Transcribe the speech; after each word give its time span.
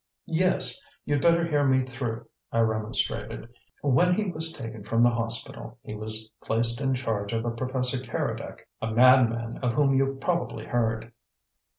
"Yes. 0.25 0.81
You'd 1.05 1.21
better 1.21 1.45
hear 1.45 1.63
me 1.63 1.83
through," 1.85 2.25
I 2.51 2.61
remonstrated. 2.61 3.47
"When 3.83 4.15
he 4.15 4.31
was 4.31 4.51
taken 4.51 4.83
from 4.83 5.03
the 5.03 5.11
hospital, 5.11 5.77
he 5.83 5.93
was 5.93 6.27
placed 6.43 6.81
in 6.81 6.95
charge 6.95 7.33
of 7.33 7.45
a 7.45 7.51
Professor 7.51 7.99
Keredec, 7.99 8.67
a 8.81 8.93
madman 8.95 9.59
of 9.61 9.73
whom 9.73 9.93
you've 9.93 10.19
probably 10.19 10.65
heard." 10.65 11.13